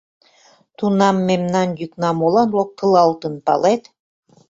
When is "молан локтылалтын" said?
2.19-3.33